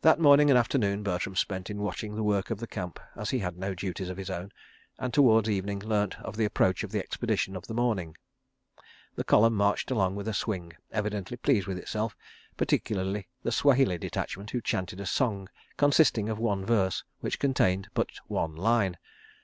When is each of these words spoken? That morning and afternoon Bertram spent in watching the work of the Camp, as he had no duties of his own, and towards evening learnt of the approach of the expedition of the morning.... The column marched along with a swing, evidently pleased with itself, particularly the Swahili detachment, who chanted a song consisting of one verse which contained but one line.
That 0.00 0.18
morning 0.18 0.50
and 0.50 0.58
afternoon 0.58 1.04
Bertram 1.04 1.36
spent 1.36 1.70
in 1.70 1.78
watching 1.78 2.16
the 2.16 2.24
work 2.24 2.50
of 2.50 2.58
the 2.58 2.66
Camp, 2.66 2.98
as 3.14 3.30
he 3.30 3.38
had 3.38 3.56
no 3.56 3.76
duties 3.76 4.08
of 4.08 4.16
his 4.16 4.28
own, 4.28 4.50
and 4.98 5.14
towards 5.14 5.48
evening 5.48 5.78
learnt 5.78 6.18
of 6.18 6.36
the 6.36 6.44
approach 6.44 6.82
of 6.82 6.90
the 6.90 6.98
expedition 6.98 7.54
of 7.54 7.68
the 7.68 7.72
morning.... 7.74 8.16
The 9.14 9.22
column 9.22 9.54
marched 9.54 9.92
along 9.92 10.16
with 10.16 10.26
a 10.26 10.34
swing, 10.34 10.72
evidently 10.90 11.36
pleased 11.36 11.68
with 11.68 11.78
itself, 11.78 12.16
particularly 12.56 13.28
the 13.44 13.52
Swahili 13.52 13.98
detachment, 13.98 14.50
who 14.50 14.60
chanted 14.60 14.98
a 14.98 15.06
song 15.06 15.48
consisting 15.76 16.28
of 16.28 16.40
one 16.40 16.66
verse 16.66 17.04
which 17.20 17.38
contained 17.38 17.86
but 17.94 18.08
one 18.26 18.56
line. 18.56 18.98